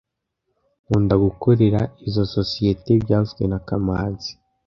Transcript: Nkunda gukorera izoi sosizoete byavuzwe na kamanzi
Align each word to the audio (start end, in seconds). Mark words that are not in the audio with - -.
Nkunda 0.83 1.15
gukorera 1.25 1.79
izoi 2.07 2.27
sosizoete 2.33 2.91
byavuzwe 3.03 3.43
na 3.51 3.59
kamanzi 3.67 4.31